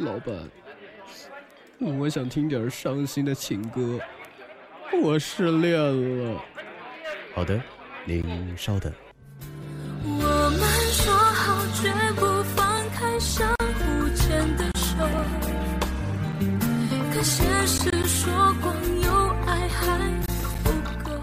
[0.00, 0.34] 老板，
[1.78, 3.98] 我想听点伤心的情歌。
[5.02, 5.78] 我失恋
[6.24, 6.42] 了。
[7.34, 7.60] 好的，
[8.06, 8.24] 您
[8.56, 8.90] 稍等。
[10.02, 10.60] 我们
[10.90, 15.06] 说好绝不放开相互牵的手，
[17.12, 18.32] 可现实说
[18.62, 19.12] 光有
[19.46, 19.98] 爱还
[20.64, 20.70] 不
[21.04, 21.20] 够。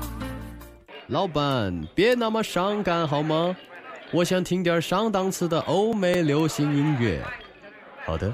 [1.08, 3.58] 老板，别那么伤感好吗？
[4.12, 7.24] 我想听点上档次的欧美流行音乐。
[8.06, 8.34] 好的，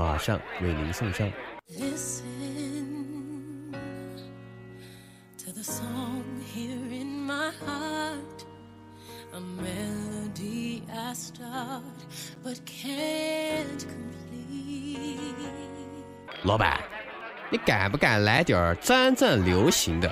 [0.00, 1.30] 马上为您送上。
[16.44, 16.80] 老板，
[17.50, 20.10] 你敢不敢来点真正流行的？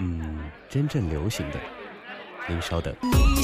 [0.00, 1.60] 嗯，真正流行的，
[2.48, 2.96] 您稍等。
[3.02, 3.42] 你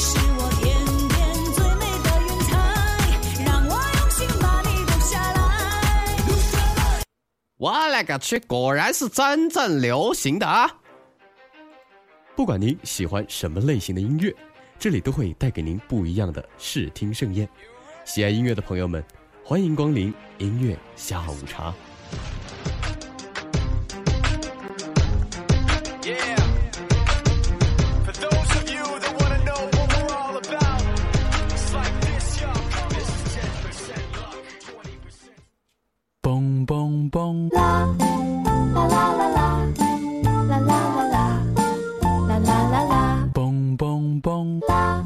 [7.61, 10.67] 我勒个去，果然是真正流行的啊！
[12.35, 14.35] 不管您喜欢什么类型的音乐，
[14.79, 17.47] 这里都会带给您不一样的视听盛宴。
[18.07, 19.05] 喜爱音乐的朋友们，
[19.45, 21.75] 欢迎光临音乐下午茶。
[37.11, 37.19] 啦
[37.51, 37.89] 啦
[38.73, 39.67] 啦啦啦啦
[40.39, 40.69] 啦啦
[42.29, 43.29] 啦啦啦啦！
[43.35, 45.05] 蹦蹦蹦啦！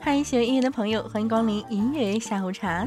[0.00, 2.84] 嗨，喜欢音乐的朋友，欢迎光临音乐下午茶。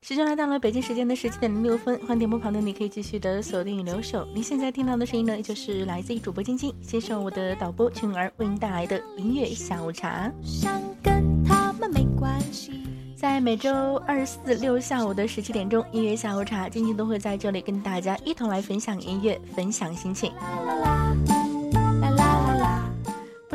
[0.00, 4.24] 时间来到了北京时间的十七点零六分，欢迎点播旁的你可以继续的锁定与留守。
[4.32, 10.30] 您现在听到的声音呢，就是来自于主播晶晶，接受我的导播群儿为您带来的音乐下午茶。
[10.40, 12.87] 想跟他们没关系。
[13.18, 20.32] 在每周二、四、六下午的十七点钟，音乐下午茶，晶晶都会在这里跟大家一同来分享音乐，分享心情。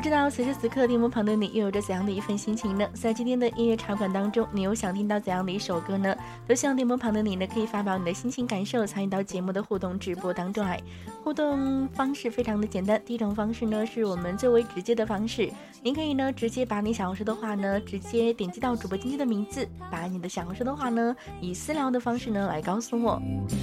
[0.03, 2.85] 知道此时此刻电幕旁的你又有着怎样的一份心情呢？
[2.93, 6.13] 在今天的音乐茶馆当中，你又想听到怎样的一首歌呢？
[6.45, 10.77] 都希望电幕旁的你呢，可以发表你的心情感受，参与到节目的互动直播当中来。
[11.23, 15.49] 互动方式非常的简单，第一种方式呢，是我们最为直接的方式，
[15.81, 23.21] 您可以呢直接把你想要说的话呢，直接点击到主播今天的名字，把你的想要说的话呢，以私聊的方式呢来告诉我。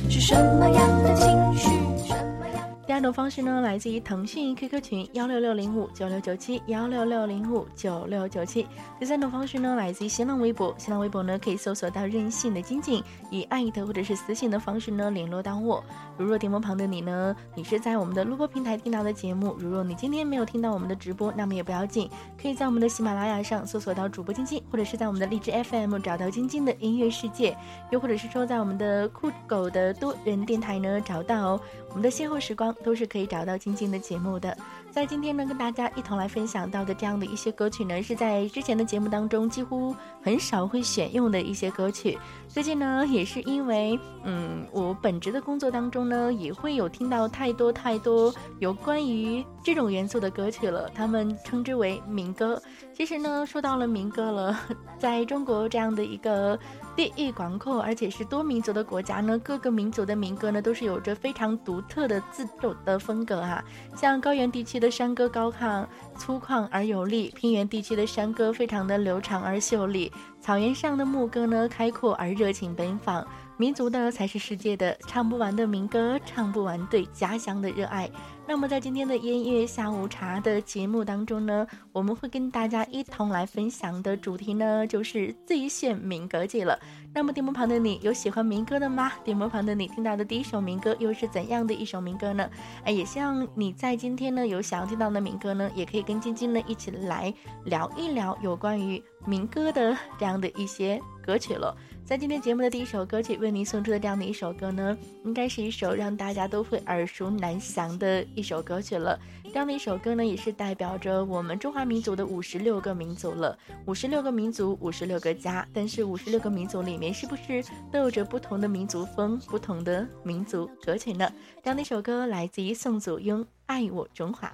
[0.09, 1.69] 是什么样的情绪？
[2.09, 2.47] 什么？
[2.91, 8.67] 第二种方式呢，来自于腾讯 QQ 群幺六六零五九六九七幺六六零五九六九七。
[8.99, 15.85] 第三种方式呢，来自于新浪微博，新浪微博呢可以搜索到任性的晶晶，以艾特或者是私信的方式呢联络到我。
[16.19, 22.11] 如若电波旁的你呢，你是在我们的录播平台听到的节目，如若你今天没有听到我们的直播，那么也不要紧，
[22.43, 27.57] 可以在我们的喜马拉雅上搜索到主播晶晶，或者是在我们的荔枝 FM 找到晶晶的音乐世界，
[27.93, 31.61] 又或者是说在我们的酷狗的多人电台呢找到。
[31.91, 34.57] 我们的邂逅时光都是可以找到晶晶的节目的。
[34.93, 42.19] 在今天呢，跟大家一同来分享到的这样的一些歌曲呢，是在之前的节目当中几乎很少会选用的一些歌曲。
[42.49, 52.61] 最近呢，也是因为嗯，我本职的工作当中呢，也会有听到太多太多有关于这种元素的歌曲了，他们称之为民歌。
[52.93, 54.61] 其实呢，说到了民歌了，
[54.99, 56.59] 在中国这样的一个
[56.95, 63.65] 地域广阔而且是多民族的国家呢，各个民族的民歌呢都是有着非常独特的自主的风格哈、
[63.97, 65.87] 像高原地区的山歌高亢
[66.19, 73.27] 粗犷而有力，平原地区的山歌非常的流畅而秀丽，草原上的牧歌呢开阔而热情奔放。
[73.61, 78.11] 民族的才是世界的，唱不完的民歌，唱不完对家乡的热爱。
[78.49, 86.81] 那么在今天的音乐下午茶的节目当中呢，我们会跟大家一同来分享的主题呢，就是最炫民歌季了。
[87.13, 89.13] 那么电幕旁的你有喜欢民歌的吗？
[89.23, 92.49] 电幕旁的你听到的第一首民歌又是怎样的一首民歌呢？
[92.83, 97.33] 哎，也希望你在今天呢有想要听到的民歌呢，也可以跟晶晶呢一起来
[97.67, 101.77] 聊一聊有关于民歌的这样的一些歌曲了。
[102.11, 109.17] 在今天节目的第一首歌曲为您送出的这样的一首歌呢，应该是一首让大家都会耳熟能详的一首歌曲了。
[109.45, 113.57] 这样的一首歌呢，也是代表着我们中华民族的五十六个民族了。
[113.87, 121.33] 五十六个民族，五十六个家，但是五十六个民族里面，是不是都有着不同的民族风、不同的民族歌曲呢？
[121.63, 124.53] 这样的一首歌来自于宋祖英，《爱我中华》。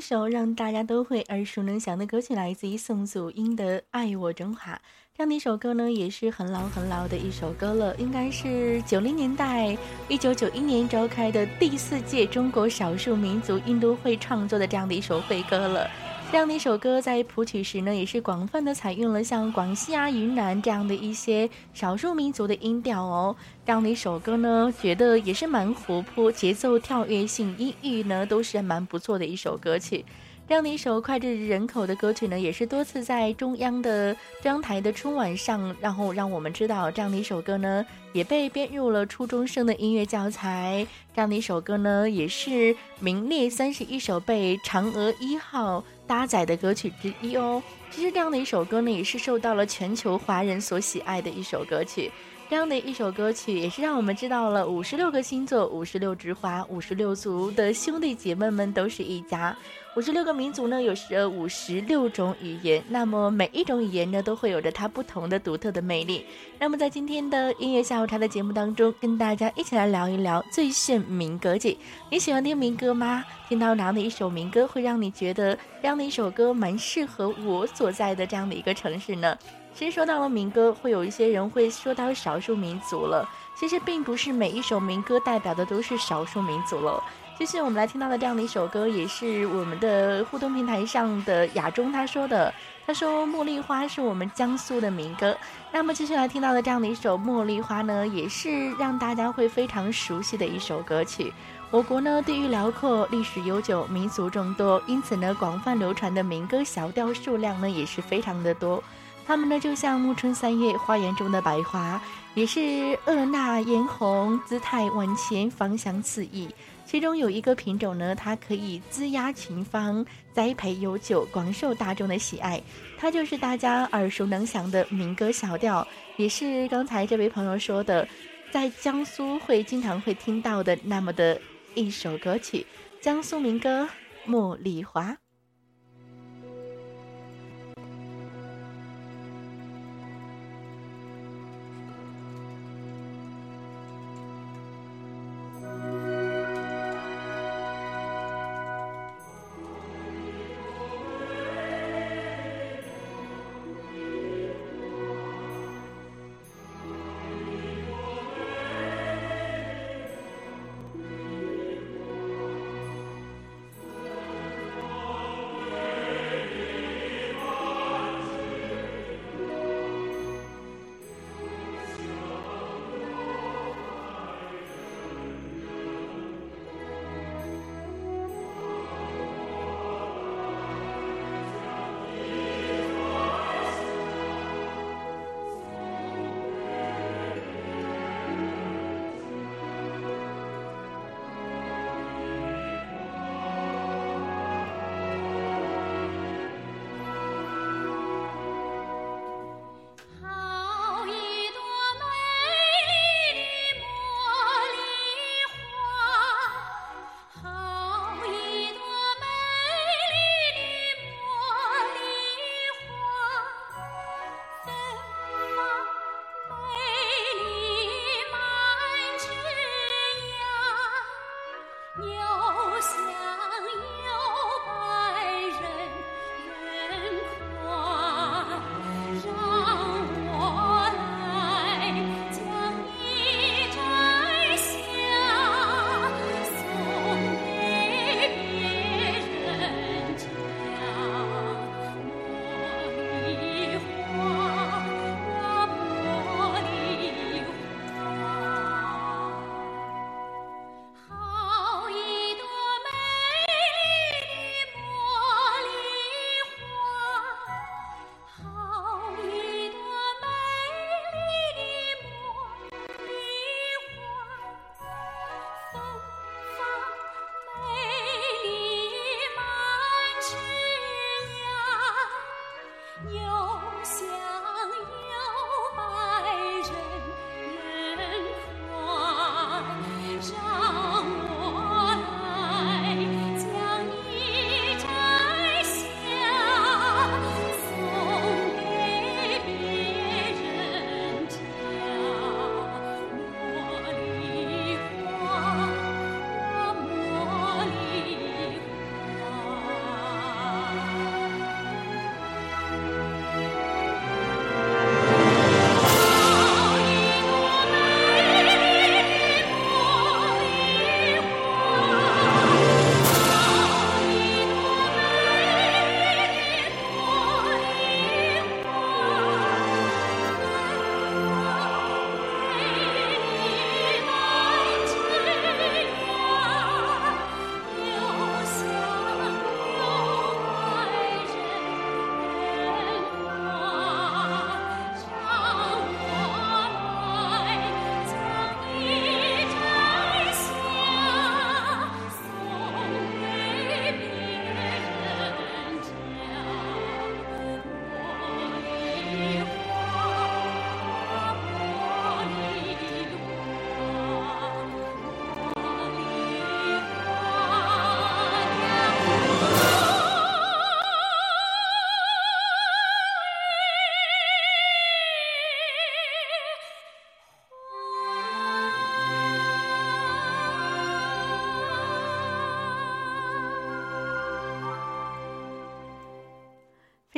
[0.00, 4.72] 一首让大家都会耳熟能详的歌曲，来自于宋祖英的《爱我中华》。
[5.14, 9.76] 这样的一首歌呢，也是很老很老的一首歌了，应该是九零年代，
[10.08, 15.86] 一九九一年召开的第四届中国少数民族运动会创作的这样的一首会歌了。
[16.30, 23.34] 这样的一首歌在谱曲时呢，也是广泛的采用了像广西啊、云南这样的一些少数民族的音调哦。
[23.66, 30.04] 这样的一首歌呢，觉得也是蛮活泼，节奏跳跃性、音域呢都是蛮不错的一首歌曲。
[30.50, 40.84] 这样的一首脍炙人口的歌曲呢，也是多次在中央的中央台的春晚上，然后让我们知道这样的一首歌呢，也被编入了初中生的音乐教材。
[41.14, 47.62] 这样的一首歌呢，也是名列三十一首被嫦娥一号搭载的歌曲之一哦。
[47.92, 52.10] 其实这样的一首歌呢，也是受到了全球华人所喜爱的一首歌曲。
[52.48, 59.56] 这样的一首歌曲，也是让我们知道了五十六个星座、五十六枝花、五十六族的兄弟姐妹们都是一家。
[59.96, 66.24] 五十六个民族呢，有呃五十六种语言，那么每一种语言呢，都会有着它不同的独特的魅力。
[66.60, 71.76] 那么在今天的音乐下午茶的节目当中，跟大家一起来聊一聊最炫民歌季。
[72.08, 73.24] 你喜欢听民歌吗？
[73.48, 79.36] 听到哪样的一首民歌会让你觉得这样的一首歌蛮适合我所在的这样的一个城市呢？
[79.74, 83.28] 其实说到了民歌，会有一些人会说到少数民族了。
[83.58, 87.02] 其实并不是每一首民歌代表的都是少数民族了。
[87.40, 92.52] 就是我们来听到的这样的一首歌，也是我们的互动平台上的雅中他说的。
[92.86, 95.34] 他说《茉莉花》是我们江苏的民歌。
[95.72, 101.32] 那么接下来听到的这样的一首《茉莉花》呢，也是让大家会非常熟悉的一首歌曲。
[101.70, 108.84] 我国呢地域辽阔，历史悠久，民族众多，因此呢广泛流传的民歌小调数量呢也是非常的多。
[109.26, 111.98] 它们呢就像暮春三月花园中的白花，
[112.34, 112.60] 也是
[113.06, 116.46] 婀娜嫣红，姿态万千，芳香四溢。
[116.90, 122.60] 其中有一个品种呢，它可以滋压群芳，栽培悠久，广受大众的喜爱。
[122.98, 128.08] 它就是大家耳熟能详的民歌小调，也是刚才这位朋友说的，
[128.50, 131.40] 在江苏会经常会听到的那么的
[131.76, 132.66] 一首歌曲——
[133.00, 133.88] 江苏民歌
[134.28, 135.12] 《茉莉花》。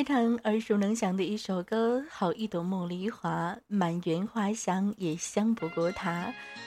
[0.03, 6.27] 非常耳熟能详的一首歌，好一朵茉莉花，满园花香也香不过它。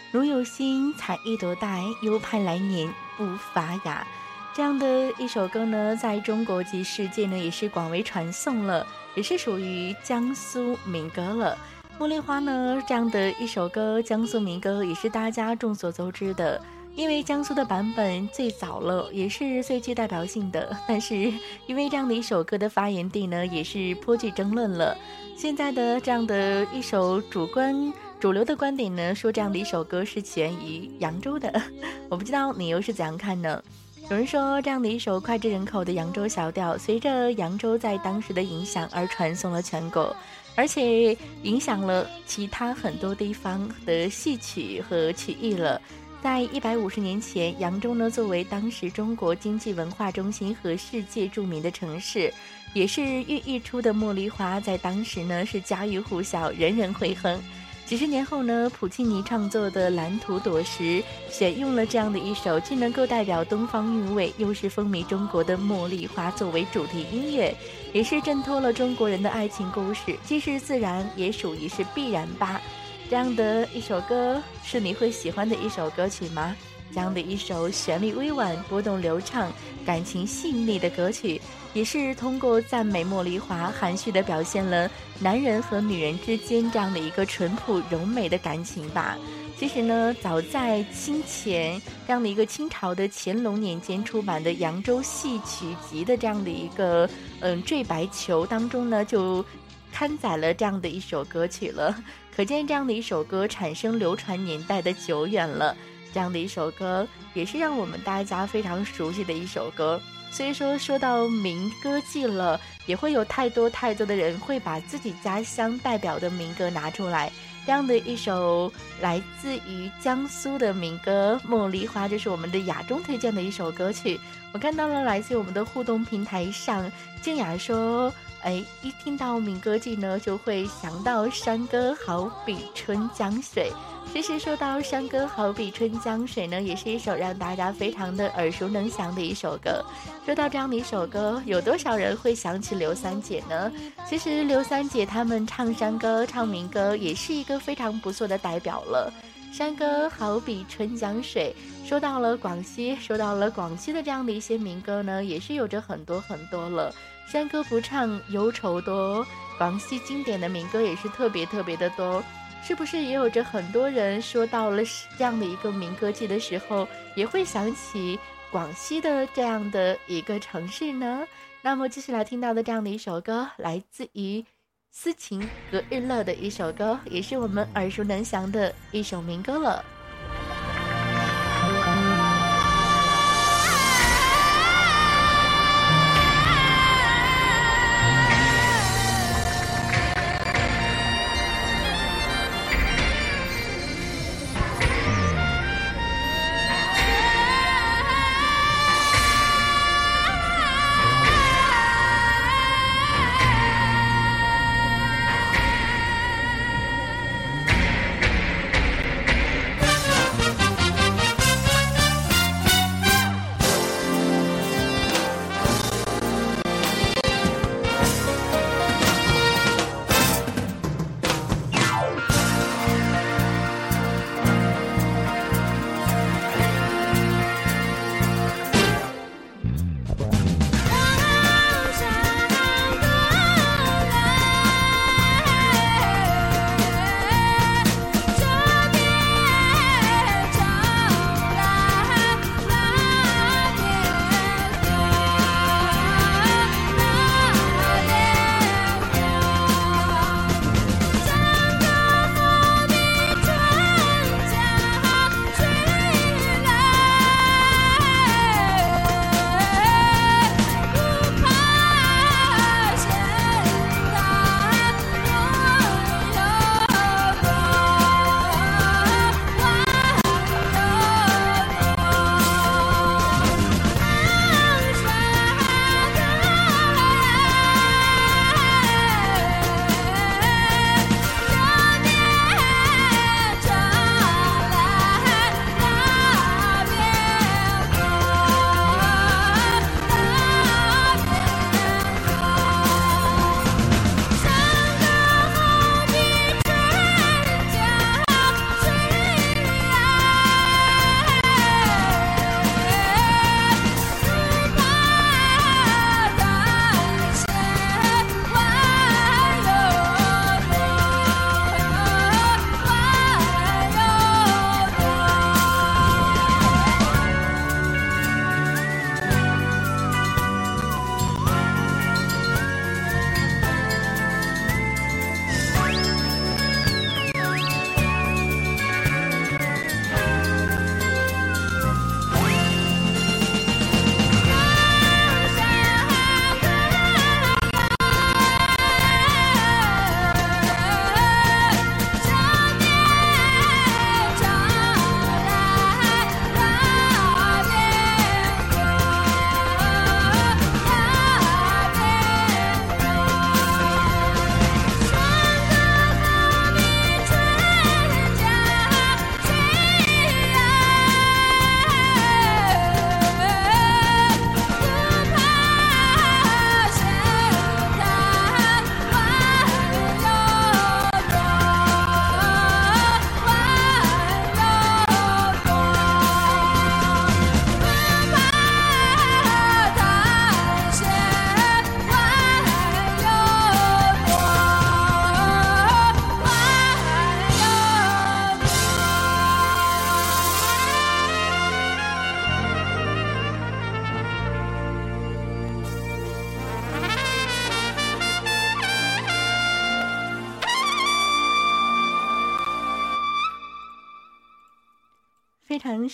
[0.10, 4.08] 如有心采一朵戴，又盼来年不发芽。
[4.54, 11.58] 这样的一首歌呢，在中国及世界呢也是广为传颂了，也是属于江苏民歌了。
[12.00, 16.62] 茉莉花呢这样的一首歌，江苏民歌也是大家众所周知的。
[16.96, 20.76] 因为江苏的版本最早了，也是最具代表性的。
[20.88, 21.34] 但是
[21.68, 24.98] 因为这样的一首歌的发源地呢，也是颇具争论了。
[25.36, 31.62] 现在的这样的一首主观主流的观点呢，说这样的一首歌是起源于扬州的。
[32.08, 33.62] 我不知道你又是怎样看呢？
[34.10, 40.16] 有人说这样的一首脍炙人口的扬州小调，随着扬州在当时的影响而传颂了全国，
[40.56, 45.82] 而且影响了其他很多地方的戏曲和曲艺了。
[46.26, 52.34] 在一百五十年前，扬州呢作为当时中国经济文化中心和世界著名的城市，
[52.74, 57.40] 也是孕育出的茉莉花，在当时呢是家喻户晓，人人会哼。
[57.86, 60.84] 几十年后呢，普契尼创作的《蓝图朵什》
[61.30, 67.56] 选用了这样的一首既能够代表东方韵味，又是风靡中国的《茉莉花》作为主题音乐，
[67.94, 72.60] 也是挣脱了中国人的爱情故事，既是自然，也属于是必然吧。
[73.10, 76.56] 这样的一首歌是你会喜欢的一首歌曲吗？
[76.94, 79.52] 这样的一首旋律委婉、波动流畅、
[79.86, 81.42] 感情细腻的歌曲，
[81.74, 89.18] 也是通过赞美茉莉花，含蓄地表现了男人和女人之间这样的一个淳朴柔美的感情吧。
[89.58, 97.10] 其实呢，早在清前这样的一个清朝的乾隆年间出版的《扬州戏曲集》的这样的一个
[97.40, 99.44] 嗯《坠白球》当中呢，就
[99.92, 101.96] 刊载了这样的一首歌曲了。
[102.36, 105.76] 可见这样的一首歌产生流传年代的久远了，
[106.14, 110.02] 这样的一首歌也是让我们大家非常熟悉的一首歌。
[110.32, 117.32] 所以说，说到民歌季了，也会有太多太多的人会把自己家乡代表的民歌拿出来。
[117.66, 118.72] 这样的一首
[119.02, 124.20] 来自于江苏的民歌《茉莉花》，就是我们的雅中推荐的一首歌曲。
[124.52, 128.14] 我看到了来自我们的互动平台上，静雅说。
[128.46, 133.72] 哎，一听到民歌剧呢，就会想到山歌好比春江水。
[134.14, 139.84] 其实说到山歌好比春江水呢，也是一首让大家非常的耳熟能详的一首歌。
[140.24, 143.72] 说到这样的一首歌，有多少人会想起刘三姐呢？
[144.08, 149.12] 其实刘三姐他们唱山歌、唱民歌，也是一个非常不错的代表了。
[149.52, 156.94] 山歌好比春江水，说到了广西，说到了广西的这样的一些民歌呢，也是有着很多很多了。
[157.26, 159.26] 山歌不唱忧愁多，
[159.58, 162.24] 广西经典的民歌也是特别特别的多，
[162.64, 164.84] 是不是也有着很多人说到了
[165.18, 168.20] 这样的一个民歌季的时候，也会想起
[168.52, 171.28] 广西的这样的一个城市呢？
[171.62, 174.46] 那么接下来听到的这样的一首歌，来自于
[174.92, 179.84] 斯琴格日乐的一首歌，也是我们耳熟能详的一首民歌了。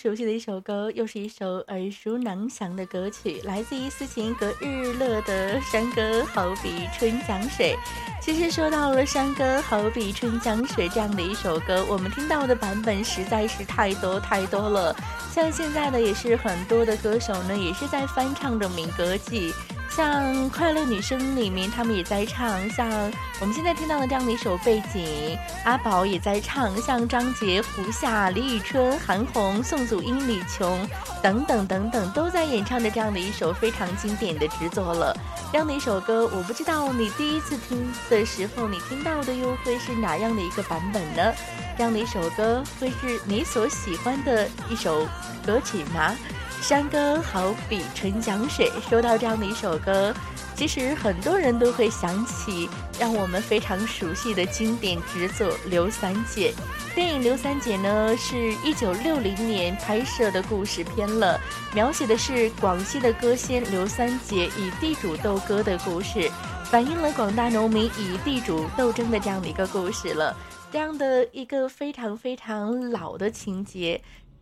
[0.02, 7.76] 熟悉的一首歌，又是一首耳熟能详的歌曲，来自于斯琴格日乐的《山歌好比春江水》。
[8.20, 14.96] 其实说到了《山歌好比春江水》这样的一首歌，我们听到的版本实在是太多太多了。
[15.32, 19.54] 像现在的也是很多的歌手呢，也是在翻唱着民歌季。
[19.96, 22.90] 像《快乐女声》里面，他们也在唱；像
[23.42, 30.88] 我们现在听到的这样的一首背景，阿宝也在唱；像张杰、胡夏、李宇春、韩红、宋祖英、李琼
[31.22, 35.14] 等等等等，都在演唱着这样的一首非常经典的之作了。
[35.52, 41.34] 这样的一首歌，我不知道你第一次听的时候，你听到的又会是哪样的一个版本呢？
[41.78, 45.06] 这样的一首歌，会是你所喜欢的一首
[45.46, 46.16] 歌曲吗？
[46.62, 48.72] 山歌好比春江水。
[48.88, 50.14] 说到这样的一首歌，
[50.56, 52.70] 其实很多人都会想起
[53.00, 56.54] 让我们非常熟悉的经典之作《刘三姐》。
[56.96, 61.40] 电影《刘三姐》呢，是一九六零年拍摄的故事片了，
[61.74, 66.30] 描写的是广西的歌仙刘三姐以地主斗歌的故事，
[66.66, 70.38] 反映了广大农民与地主斗争的这样的一个故事了。
[70.72, 74.00] 这样的一个非常非常老的情节。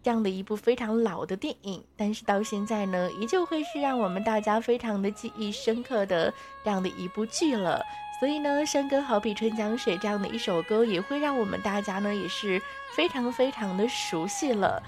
[0.09, 7.85] 这样的一部非常老的电影，但是到现在呢，依旧会是让我们大家非常的记忆深刻的这样的一部剧了。
[8.19, 12.59] 所以呢，山歌好比春江水这样的一首歌，也会让我们大家呢也是
[12.95, 14.81] 非常非常的熟悉了。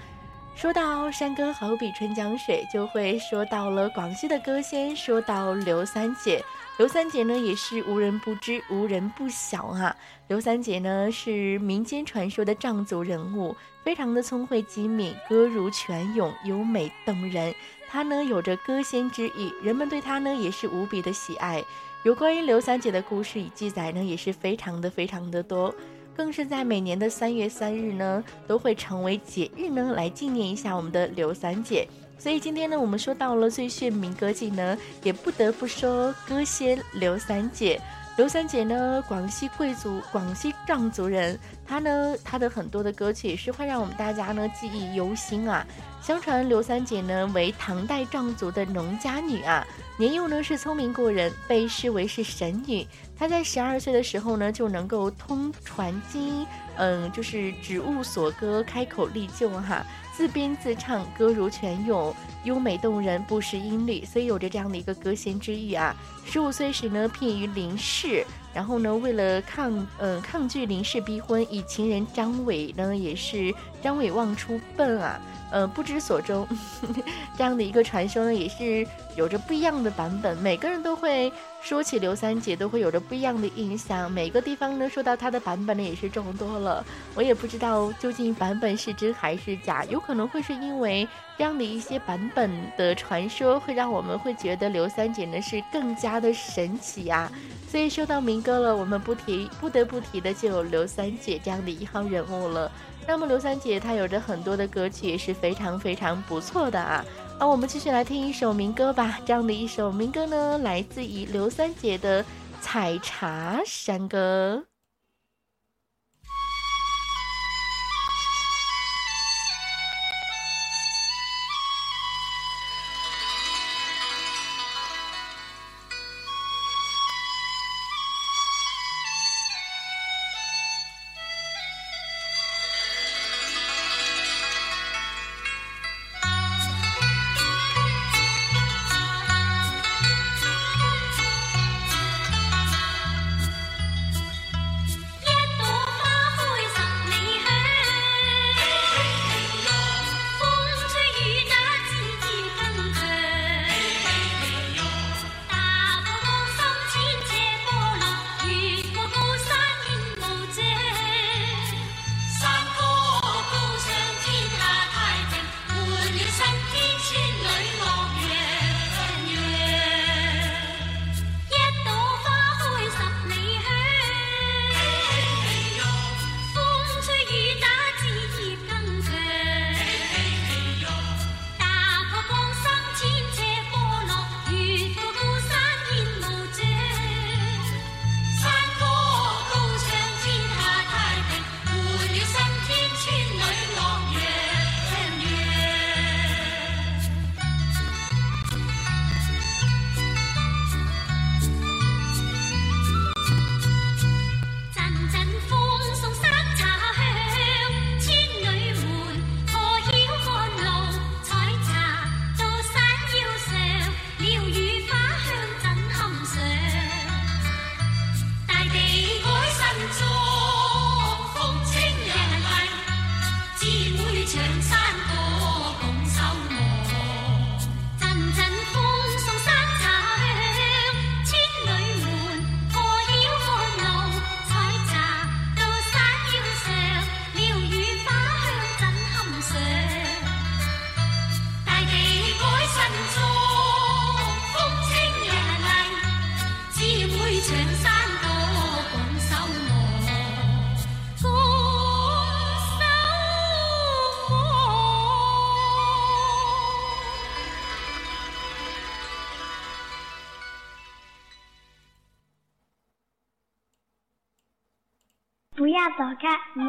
[0.56, 6.44] 说到山歌好比春江水，就会说到了广西的歌仙，说到刘三姐。
[6.78, 9.94] 刘三姐呢，也是无人不知、无人不晓哈。
[10.26, 13.54] 刘三姐呢，是民间传说的藏族人物，
[13.84, 17.54] 非常的聪慧机敏，歌如泉涌，优美动人。
[17.88, 21.62] 她呢，有着歌仙之意，人们对她呢，也是无比的喜爱。
[22.04, 25.74] 有关于刘三姐的故事与记载呢，也是非常的非常的多，
[26.16, 31.86] 更是在每年的三月三日呢，都会成为节日呢，来纪念一下我们的刘三姐。
[32.18, 37.80] 所以今天呢，我们说到了最炫民歌季呢，也不得不说歌仙刘三姐。
[38.16, 45.66] 刘三姐呢，广西贵族，广西藏族人，她呢，她的很多的歌曲是会让我们大家呢记忆犹新啊。
[46.02, 52.86] 相传刘三姐呢为唐代藏族的农家女啊，年幼呢是聪明过人，被视为是神女。
[53.16, 56.46] 她在十二岁的时候呢就能够通传经，
[56.76, 59.86] 嗯，就是指物所歌，开口立就哈。
[60.14, 65.96] 自编自唱，歌如泉涌，优美动人，不失音律，所以有着这样的一个歌仙之誉啊。
[66.24, 76.46] 十五岁时呢，聘于林氏，然后呢，为了抗呃抗拒林氏逼婚，以情人张伟呢，也是张伟望出笨啊，呃不知所终，
[77.36, 80.36] 这样的一个传说呢，也是有着不一样的版本。
[80.38, 84.10] 每个人都会说起刘三姐，都会有着不一样的印象。
[84.10, 86.84] 每个地方呢，说到她的版本呢，也是众多了。
[87.14, 97.30] 我也不知道究竟版本是真还是假，有可能会是因为这样的一些版本的传说，会让我们会觉得刘三姐呢是更加的神奇呀、
[97.68, 102.70] 所以说到民歌了，我们不提不得不提的就有刘三姐这样的一号人物了。
[103.06, 107.04] 那么刘三姐她有着很多的歌曲也是非常非常不错的啊。
[107.38, 109.18] 那我们继续来听一首民歌吧。
[109.26, 112.22] 这样的一首民歌呢，来自于刘三姐的
[112.60, 114.64] 《采茶山歌》。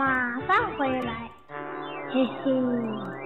[0.03, 1.31] 马上回来。
[2.11, 3.22] 嘿嘿。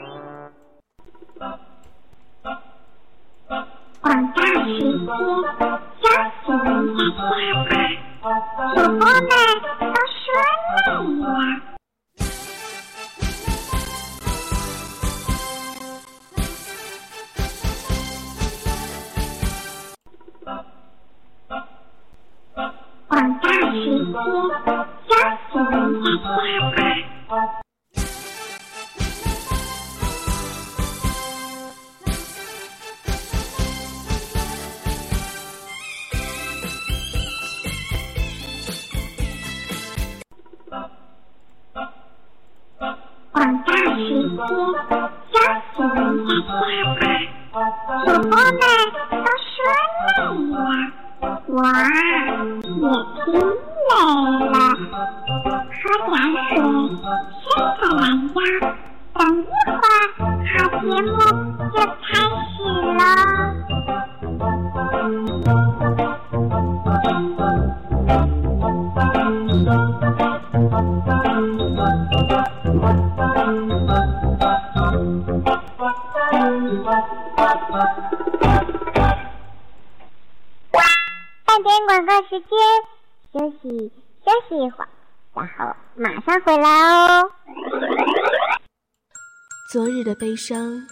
[90.47, 90.87] 日的悲伤，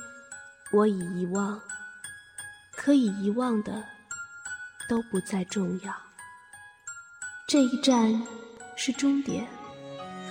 [0.74, 1.62] 我已遗忘，
[2.76, 3.82] 可以遗忘的
[4.90, 5.94] 都不再重要。
[7.48, 8.22] 这一站
[8.76, 9.48] 是终点，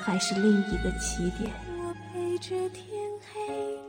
[0.03, 1.51] 还是另一个起点？
[1.79, 2.85] 我陪着天
[3.33, 3.81] 黑，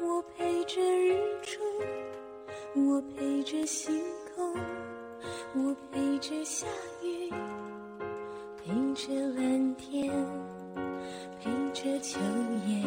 [0.00, 1.60] 我陪着日出，
[2.76, 4.00] 我陪着星
[4.36, 4.54] 空，
[5.54, 6.66] 我陪着下
[7.02, 7.32] 雨，
[8.56, 10.12] 陪着蓝天，
[11.40, 12.20] 陪着秋
[12.66, 12.84] 叶，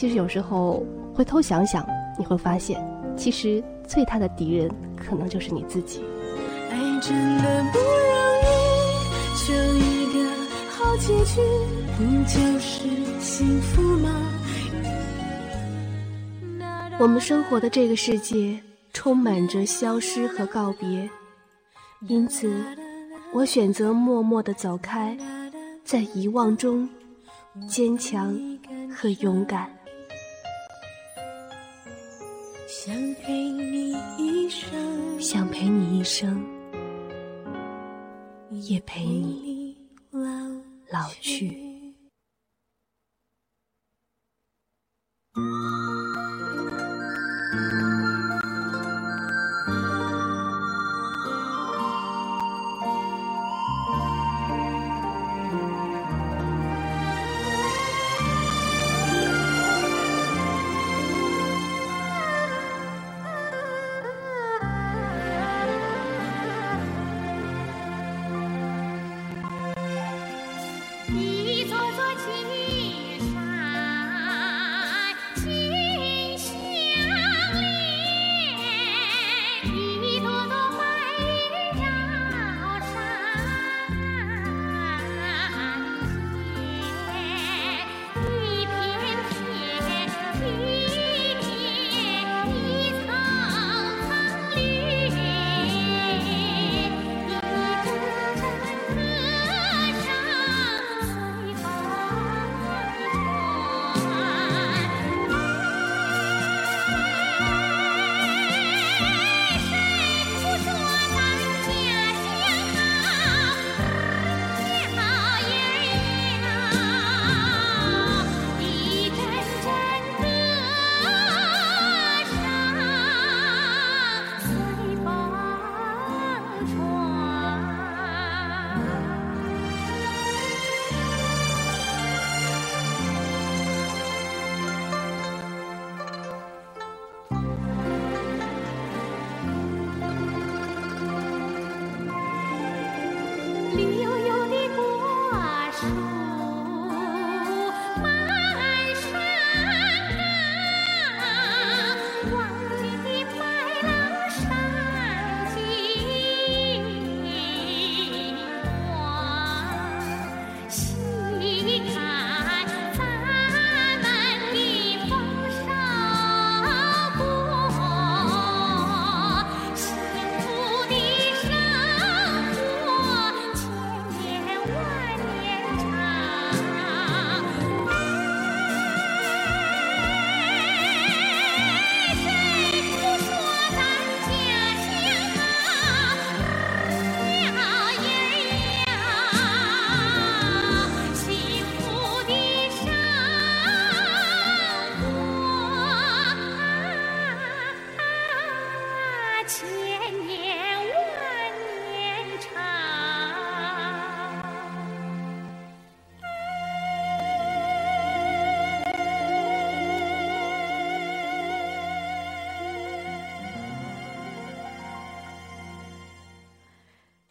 [0.00, 0.82] 其实有时候
[1.14, 1.86] 回头想想，
[2.18, 2.82] 你会发现，
[3.18, 6.02] 其实最大的敌人可能就是你自己。
[6.70, 8.48] 爱真的不容易，
[9.36, 10.24] 求一个
[10.70, 11.42] 好结局，
[11.98, 12.88] 不就是
[13.20, 14.08] 幸福吗？
[16.98, 18.58] 我们生活的这个世界
[18.94, 21.10] 充满着消失和告别，
[22.08, 22.50] 因此，
[23.34, 25.14] 我选择默默的走开，
[25.84, 26.88] 在遗忘中
[27.68, 28.34] 坚强
[28.90, 29.70] 和勇敢。
[32.82, 36.42] 想陪你一生，想陪你一生，
[38.50, 39.76] 也陪你
[40.10, 40.22] 老
[40.90, 41.60] 老去。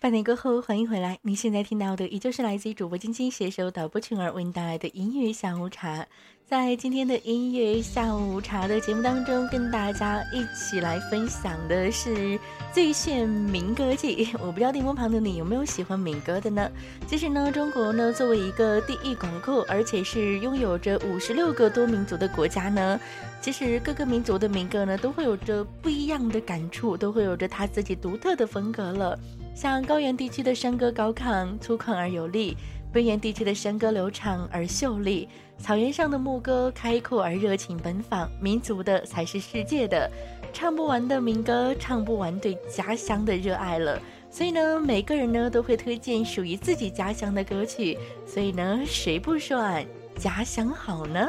[0.09, 1.19] 半点过后，欢迎回来。
[1.21, 6.03] 您现在听到的依旧是来自于主播晶晶携手导播群儿为您带来的音乐下午茶。
[6.47, 12.39] 在今天的音乐下午茶的节目当中，跟大家一起来分享的是
[12.73, 14.27] 最炫民歌季。
[14.41, 16.71] 我不知道电波旁的你有没有喜欢民歌的呢？
[17.05, 22.99] 其实呢，中国呢作为一个地域广阔，而且是拥有着五十六个多民族的国家呢，
[23.41, 29.19] 其实各个民族的民歌呢都会有着不一样的感触，都会有着它自己独特的风格了。
[29.59, 32.55] 像高原地区的山歌高亢粗犷而有力，
[32.93, 38.31] 边缘地区的山歌流畅而秀丽，草原上的牧歌开阔而热情奔放。
[38.39, 40.09] 民族的才是世界的，
[40.53, 43.99] 唱不完的民歌，唱不完对家乡的热爱了。
[44.31, 47.97] 所以呢，每个人呢都会推荐属于自己家乡的歌曲。
[48.25, 49.85] 所以呢，谁不说俺
[50.15, 51.27] 家乡好呢？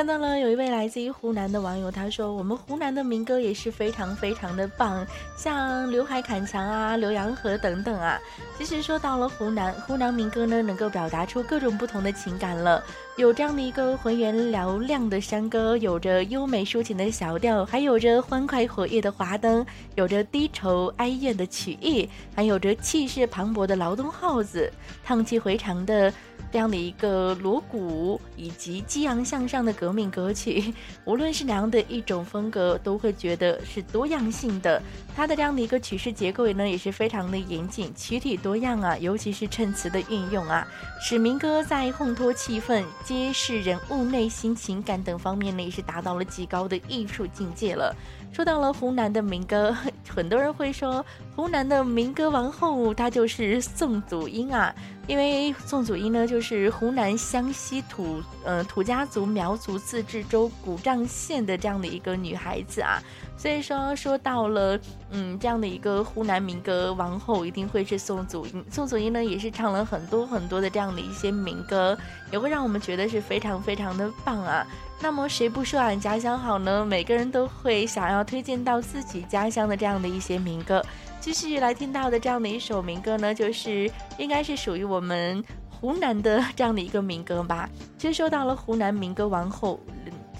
[0.00, 8.18] 看到了有一位来自于湖南的网友，他说我们湖南的民歌也是非常非常的棒，像刘海砍墙啊、浏阳河等等啊。
[8.56, 12.82] 其实说到了湖南，湖南民歌呢能够表达出各种不同的情感了，
[13.18, 24.72] 有这样的一个浑圆嘹亮的山歌，有着优美抒情的小调，还有着欢快活跃的花灯，有着低愁哀怨的曲艺，还有着气势磅礴的劳动号子，
[25.06, 26.10] 荡气回肠的。
[26.52, 30.74] 这样的一个锣鼓以及激昂向上的革命歌曲，
[31.04, 34.82] 无论是哪样的一种风格，都会觉得是多样性的。
[35.14, 40.66] 它的这样的一个曲式结构呢，也是非常的严谨，曲体多样啊，尤其是衬词的运用啊，
[41.00, 47.94] 使民歌在烘托气氛、揭示人物内心情感等方面呢，也是达到了极高的艺术境界了。
[48.32, 49.76] 说到了湖南的民歌，
[50.08, 54.72] 很多人会说湖南的民歌王后她就是宋祖英啊，
[55.10, 63.02] 因为宋祖英呢就是湖南湘西土呃土家族苗族自治州古丈县的这样的一个女孩子啊，
[63.36, 64.78] 所以说说到了
[65.10, 68.64] 嗯这样的一个湖南民歌王后，一定会是宋祖英。
[68.70, 71.98] 宋祖英呢也是唱了很多很多的这样的一些民歌，
[72.30, 74.64] 也会让我们觉得是非常非常的棒啊。
[75.00, 76.84] 那么谁不说俺家乡好呢？
[76.84, 80.80] 每个人都会想要推荐到自己家乡的这样的一些民歌。
[81.20, 87.68] 继续来听到的这样的一首民歌呢，就是应该是属于我们湖南的这样的一个民歌吧。
[87.98, 89.78] 其实说到了湖南民歌王后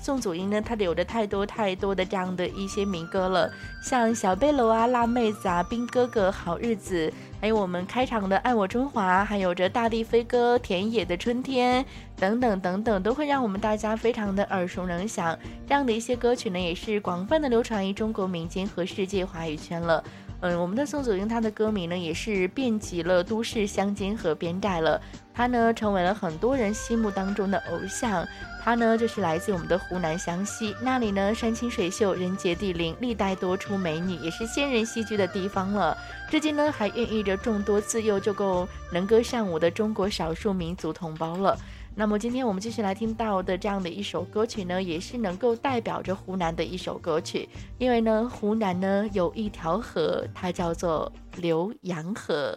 [0.01, 3.53] 宋祖英呢，她有着太多太多的这样的一些民歌了，
[3.83, 11.85] 像小背篓啊、辣妹子啊、兵哥哥、好日子，还有我们开场的爱我中华，还有着大地飞歌、田野的春天。
[12.17, 15.39] 等等等等，都会让我们大家非常的耳熟能详。
[15.67, 20.05] 这样的一些歌曲呢，也是广泛的流传于中国民间和世界华语圈了。
[20.43, 24.99] 嗯，我们的宋祖英她的歌名呢，也是遍及了都市乡间和边寨了。
[25.35, 28.27] 她呢，成为了很多人心目当中的偶像。
[28.63, 35.95] 她呢，就是来自我们的湖南湘西，那里呢，山清水秀，人杰地灵，历代多出美女，也是仙人戏居的地方了。
[36.31, 41.59] 至今呢，还孕育着众多自幼就够能歌善舞的中国少数民族同胞了。
[41.95, 52.57] 那么今天我们继续来听到的这样的一首歌曲呢，也是能够代表着湖南的一首歌曲，因为呢，湖南呢有一条河，它叫做浏阳河。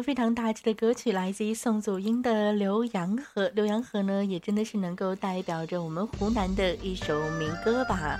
[0.00, 3.48] 非常大气的歌曲，来自于宋祖英的《浏阳河》。
[3.54, 8.16] 浏阳河呢，也真的是能够代表着我们湖南的一首民歌吧。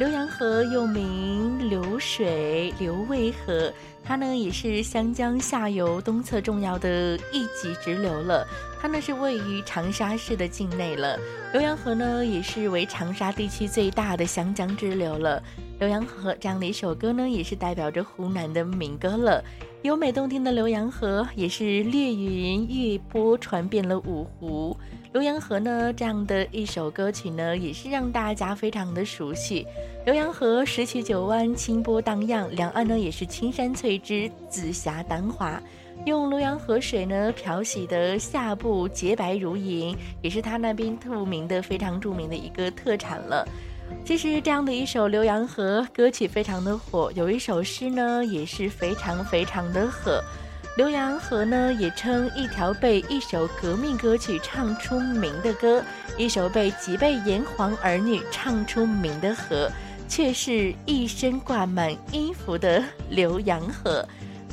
[0.00, 3.70] 浏阳河又名流水、流渭河，
[4.02, 8.46] 它呢也是湘江下游东侧重要的一级支流了。
[8.80, 11.18] 它呢是位于长沙市的境内了。
[11.52, 15.42] 浏阳河呢也是为长沙地区最大的湘江支流了。
[15.78, 19.44] 浏阳河这样的一首歌呢，也是代表着湖南的民歌了。
[19.82, 24.76] 优美动听的浏阳河，也是掠云越波传遍了五湖。
[25.14, 29.66] 浏阳河呢，这样的一首歌曲呢，也是让大家非常的熟悉。
[30.06, 35.58] 浏阳河十曲九弯，清波荡漾，两岸呢也是青山翠枝，紫霞丹华。
[36.04, 43.48] 用浏阳河水呢漂洗的下部洁白如银，也是它那边著名的非常著名的一个特产了。
[44.04, 50.20] 其实这样的一首《浏阳河》歌曲非常的火，有一首诗呢也是非常非常的火。
[50.76, 55.82] 浏阳河呢也称一条被一首革命歌曲唱出名的歌，
[56.16, 59.70] 一首被几辈炎黄儿女唱出名的河，
[60.08, 62.82] 却是一身挂满音符的
[63.12, 64.06] 浏阳河。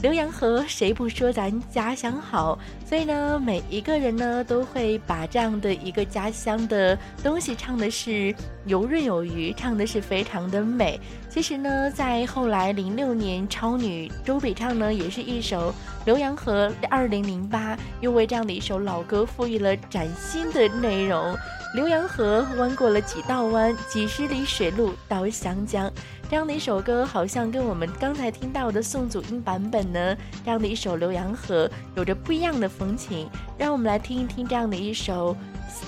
[0.04, 2.58] 浏阳河，谁不说咱家乡好？
[2.86, 8.34] 所以呢，每一个人呢都会把这样的一个家乡的东西唱的是
[8.66, 11.00] 游刃有余，唱的是非常的美。
[11.30, 15.74] 其实呢，在后来零六年，超女周笔畅呢也是一首
[16.10, 21.36] 《浏阳河》，二零零八又为这样的一首老歌赋予了崭新的内容。
[21.76, 25.92] 浏阳河弯过了几道弯，几十里水路到湘江。
[26.30, 33.30] 这样的一首歌，好像跟我们刚才听到的宋祖英版本呢，这样的一首《浏阳河》有着不一样的风情。
[33.58, 35.36] 让我们来听一听这样的一首，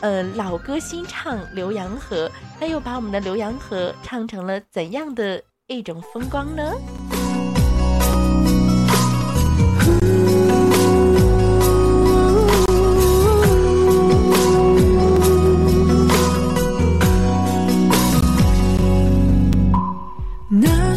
[0.02, 2.28] 呃，老歌新唱《浏阳河》，
[2.60, 6.74] 它又把我们的浏阳河唱成了怎样的一种风光呢？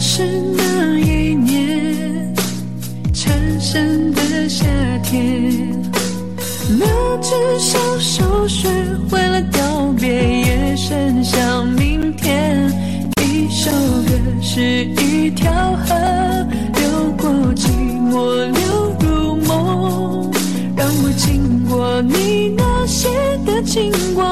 [0.04, 0.24] 是
[0.56, 2.34] 那一年
[3.14, 4.66] 蝉声的夏
[5.04, 5.80] 天，
[6.76, 7.30] 那只
[7.60, 8.68] 小手学
[9.08, 10.08] 会了道别，
[10.40, 12.68] 也伸向明天。
[13.20, 15.52] 一首歌是一条
[15.86, 15.94] 河，
[16.74, 17.68] 流过寂
[18.10, 20.28] 寞，流入梦，
[20.76, 23.08] 让我经过你那些
[23.46, 24.24] 的经过，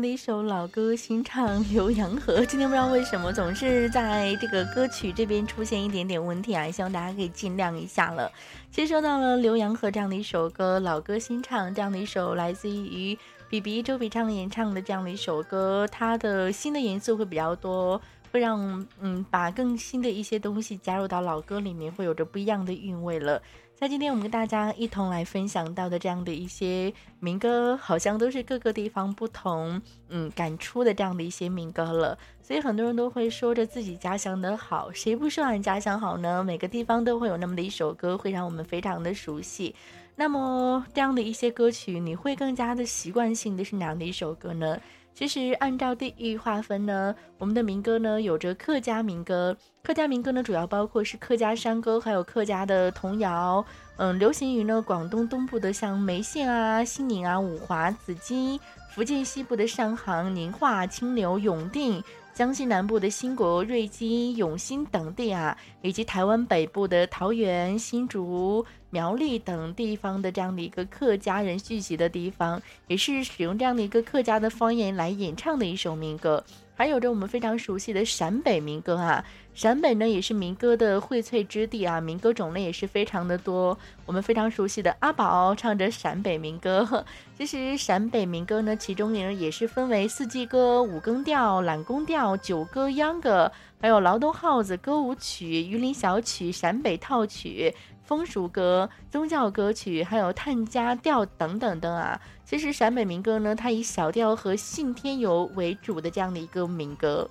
[0.00, 8.30] 的一首老歌新唱《浏阳河》， 今天不知道为什么总是在这个歌曲这边出现一点点问题啊，希望大家可以尽量一下了。
[8.70, 18.00] 其实说到了《浏阳河》这样的一首歌，老歌新唱这样的一首来自于比比周笔畅演唱的这样的一首歌，它的新的元素会比较多，
[18.32, 23.42] 会让嗯把更新的一些东西加入到老歌里面，会有着不一样的韵味了。
[23.80, 32.18] 在今天我们跟大家一同来分享到的这样的一些民歌，好像都是各个地方不同，嗯，感触的这样的一些民歌了。
[32.42, 36.44] 所以很多人都会说着自己家乡的好，谁不说俺家乡好呢？
[36.44, 39.74] 每个地方都会有那么的一首歌，会让我们非常的熟悉。
[40.14, 44.78] 那么这样的一些歌曲，你会更加的习惯性的是哪样的一首歌呢？
[45.14, 53.62] 其实按照地域划分呢，我们的民歌呢有着客家民歌，客家民歌呢主要包括是客家山歌，还有客家的童谣，
[53.96, 58.58] 嗯，流行于呢广东东部的像梅县啊、兴宁啊、五华、紫金，
[58.94, 62.02] 福建西部的上杭、宁化、清流、永定。
[62.32, 76.44] 江西南部的兴国、瑞金、永兴等地啊，以及台湾北部的桃园、新竹、苗栗等地方的这样的一个客家人聚集的地方，也是使用这样的一个客家的方言来演唱的一首民歌。
[76.74, 79.22] 还有着我们非常熟悉的陕北民歌啊，
[79.52, 83.78] 陕北呢也是民歌的荟萃之地啊，民歌种类也是非常的多。
[84.06, 87.04] 我们非常熟悉的阿宝唱着陕北民歌，
[87.36, 97.74] 其实陕北民歌呢，其中呢也是分为四季歌、五更调、揽宫调、九歌、秧歌，还有劳动号子、歌舞曲、榆林小曲、陕北套曲。
[98.10, 102.20] 风俗歌、宗教歌曲，还有探家调等等等啊。
[102.44, 107.30] 其实陕北民歌呢，它以小调和信天游为主的这样的一个民歌。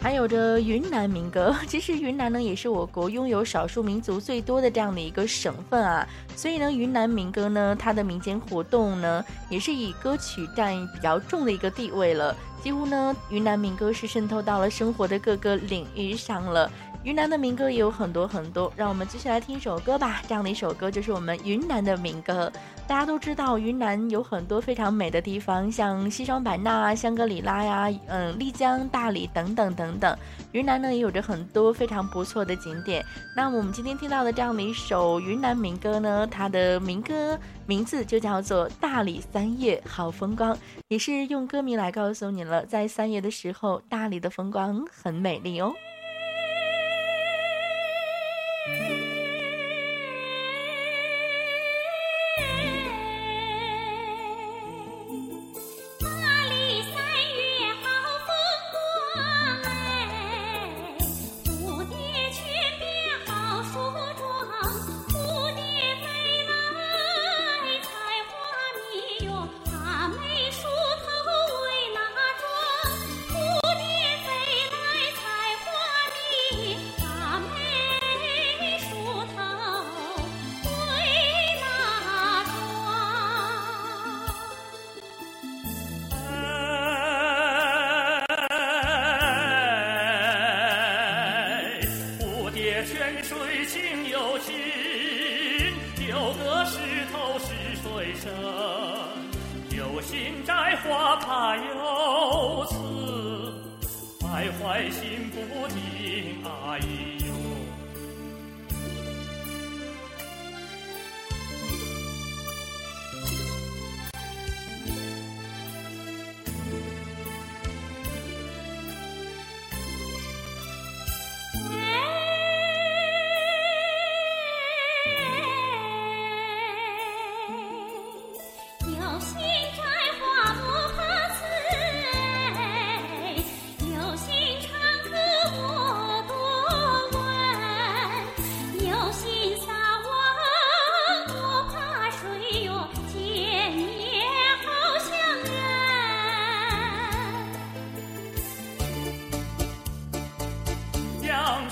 [0.00, 6.06] 还有着云南民歌， 其实云南呢也是我国拥有少数民族最多的这样的一个省份啊，
[6.36, 12.36] 所以呢，云南民歌呢，它的民间活动呢，也是以歌曲占比较重的一个地位了。
[12.62, 16.70] 几乎呢，云南民歌是渗透到了生活的各个领域上了。
[17.04, 20.22] 云南的民歌也有很多很多，让我们继续来听一首歌吧。
[20.28, 22.50] 这样的一首歌就是我们云南的民歌。
[22.86, 30.16] 大家都知道，云南有很多非常美的地方，像西双版纳、香格里拉呀，嗯，丽江、大理等等等等。
[30.52, 33.04] 云南呢也有着很多非常不错的景点。
[33.34, 37.36] 那我们今天听到的这样的一首云南民歌呢，它的民歌
[37.66, 40.54] 名字就叫做《大理三月好风光》，
[40.86, 45.72] 也是用歌名来告诉你了，在三月的时候，大理的风光很美丽哦。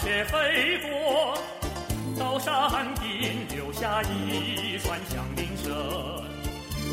[0.03, 1.37] 雪飞过
[2.19, 5.71] 到山顶，留下一串响铃声。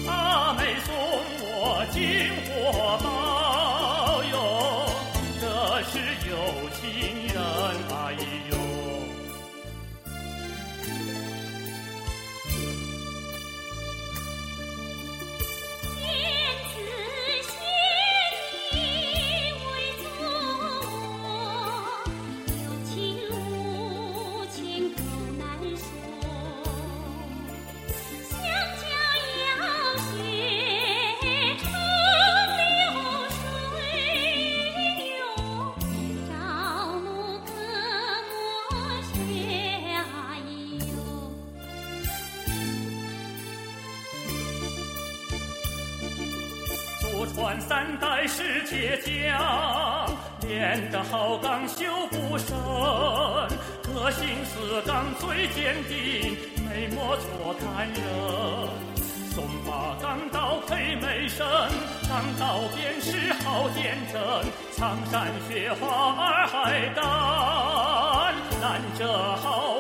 [0.06, 0.94] 阿妹送
[1.40, 4.36] 我金火包哟，
[5.40, 5.46] 这
[5.90, 6.36] 是友
[6.82, 7.27] 情
[48.70, 50.12] 铁匠，
[50.42, 52.54] 练得好钢修不深，
[53.82, 56.36] 个性似钢最坚定，
[56.68, 58.04] 没莫错看人。
[59.34, 61.48] 松把钢刀配美身，
[62.10, 64.20] 钢刀便是好见证。
[64.74, 67.02] 苍山雪花儿还干，
[68.60, 69.08] 难这
[69.38, 69.77] 好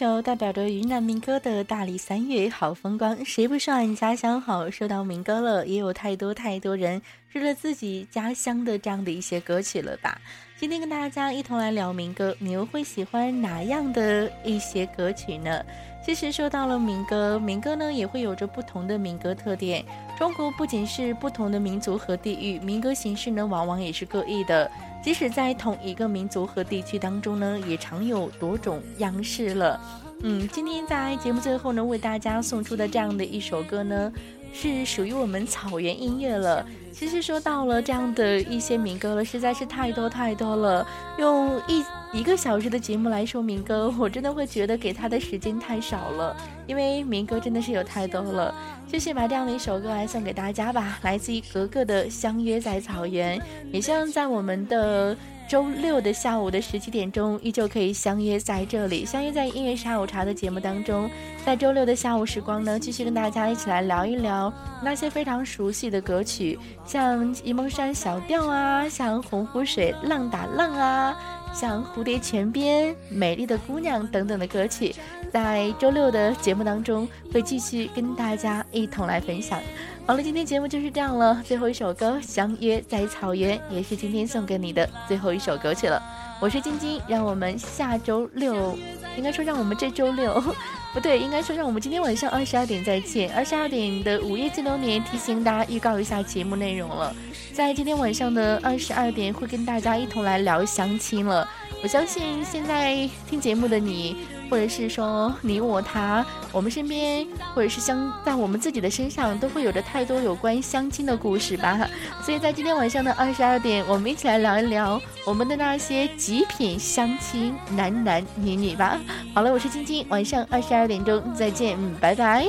[0.00, 4.70] 首代表着云南民歌的《大理三月好风光》，谁不说俺家乡好？
[4.70, 10.18] 说到民歌了，也有太多太多人说了自己家乡的这样的一些歌曲了吧？
[10.58, 15.62] 今天跟大家一同来聊民歌，你又会喜欢哪样的一些歌曲呢？
[16.02, 19.84] 其实说到了民歌，民歌呢也会有着不同的民歌特点。
[20.18, 24.70] 中国不仅是不同的民族和地域，民歌形式呢往往也是各异的。
[25.02, 29.80] 即使在同一个民族和地区当中呢，也常有多种样式了。
[30.22, 34.12] 嗯，今天在节目最后呢，为大家送出的这样的一首歌呢，
[34.52, 36.64] 是属于我们草原音乐了。
[36.92, 40.86] 其实说到了这样的一些民歌了，实在是太多太多了。
[41.18, 46.36] 用一一个小时的节目来说民歌，我真的会觉得给他的时间太少了，
[46.66, 48.54] 因为民歌真的是有太多了。
[48.90, 53.38] 就先把这样的一首歌来送给大家吧，来自于格格的《相约在草原》，
[53.72, 55.16] 也希望在我们的。
[55.50, 61.10] 周六的下午的十七点钟，依旧可以相约在这里，相约在音乐下午茶的节目当中。
[61.44, 71.16] 在周六的下午时光呢，继续跟大家一起来聊一聊那些非常熟悉的歌曲，像《沂蒙山小调》啊，像《洪湖水浪打浪》啊，
[71.52, 74.94] 像《蝴蝶泉边》《美丽的姑娘》等等的歌曲，
[75.32, 79.60] 在周六的节目当中会继续跟大家一同来分享。
[80.06, 81.42] 好了，今天节目就是这样了。
[81.44, 86.02] 最后一首歌《相约在草原》也是今天送给你的最后一首歌曲了。
[86.40, 88.76] 我是晶晶，让我们下周六，
[89.16, 90.42] 应该说让我们这周六，
[90.94, 93.32] 不对，应该说让我们今天晚上二十二点再见。
[93.34, 97.14] 二十二点的午夜激流年提醒大家预告一下节目内容了，
[97.52, 101.48] 在今天晚上的二十二点会跟大家一同来聊相亲了。
[101.82, 104.39] 我相信现在听节目的你。
[104.50, 107.24] 或者是说你我他，我们身边
[107.54, 111.88] 或者是相在我们自己的身上，都会有着太多有关相亲的故事吧。
[112.22, 118.98] 所以在今天晚上的二十二点，我们一起来聊一聊我们的那些极品相亲男男女女吧。
[119.32, 122.44] 好了，我是晶晶，晚上二十二点钟再见，嗯，拜拜。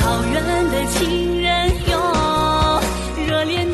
[0.00, 2.80] 草原的情人哟，
[3.26, 3.73] 热恋。